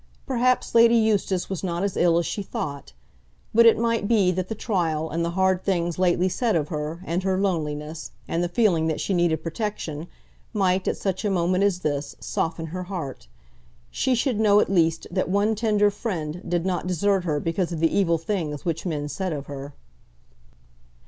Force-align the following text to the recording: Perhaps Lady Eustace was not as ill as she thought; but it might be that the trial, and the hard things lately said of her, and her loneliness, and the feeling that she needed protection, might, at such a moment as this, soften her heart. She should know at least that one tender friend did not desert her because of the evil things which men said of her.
Perhaps 0.25 0.73
Lady 0.73 0.95
Eustace 0.95 1.47
was 1.47 1.63
not 1.63 1.83
as 1.83 1.95
ill 1.95 2.17
as 2.17 2.25
she 2.25 2.41
thought; 2.41 2.93
but 3.53 3.67
it 3.67 3.77
might 3.77 4.07
be 4.07 4.31
that 4.31 4.47
the 4.49 4.55
trial, 4.55 5.07
and 5.11 5.23
the 5.23 5.29
hard 5.37 5.61
things 5.63 5.99
lately 5.99 6.27
said 6.27 6.55
of 6.55 6.69
her, 6.69 7.03
and 7.05 7.21
her 7.21 7.37
loneliness, 7.39 8.09
and 8.27 8.43
the 8.43 8.49
feeling 8.49 8.87
that 8.87 8.99
she 8.99 9.13
needed 9.13 9.43
protection, 9.43 10.07
might, 10.53 10.87
at 10.87 10.97
such 10.97 11.23
a 11.23 11.29
moment 11.29 11.63
as 11.63 11.81
this, 11.81 12.15
soften 12.19 12.65
her 12.65 12.85
heart. 12.85 13.27
She 13.91 14.15
should 14.15 14.39
know 14.39 14.59
at 14.59 14.71
least 14.71 15.05
that 15.11 15.29
one 15.29 15.53
tender 15.53 15.91
friend 15.91 16.41
did 16.49 16.65
not 16.65 16.87
desert 16.87 17.23
her 17.25 17.39
because 17.39 17.71
of 17.71 17.79
the 17.79 17.95
evil 17.95 18.17
things 18.17 18.65
which 18.65 18.87
men 18.87 19.07
said 19.07 19.31
of 19.31 19.45
her. 19.45 19.75